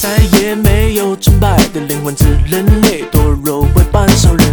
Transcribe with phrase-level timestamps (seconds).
[0.00, 4.46] 再也没有纯白的灵魂，只人类堕落为半兽人。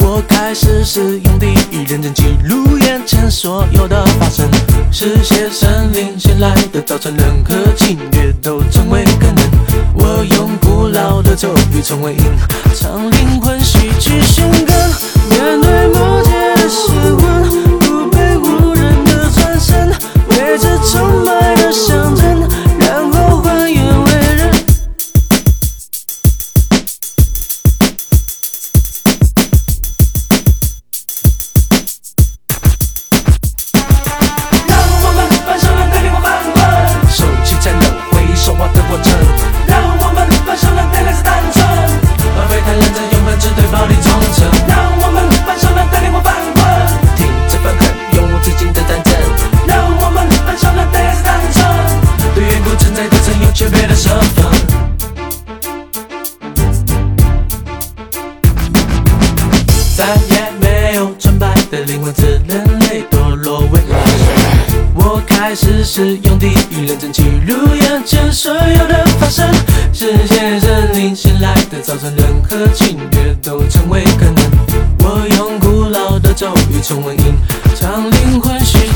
[0.00, 4.48] 我开始使用第一人称记录眼前所有的发生，
[4.90, 9.44] 实现神灵醒来的早晨，任何侵略都成为可能。
[9.92, 12.22] 我用古老的咒语重为音，
[12.74, 14.74] 唱灵魂吸取寻根，
[65.56, 69.50] 我开始使用第一人称记录眼前所有的发生，
[69.90, 74.36] 世界森林醒来的早晨，任何侵略都成为可能。
[74.98, 77.34] 我用古老的咒语重温吟
[77.74, 78.86] 唱灵魂吸取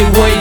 [0.00, 0.39] you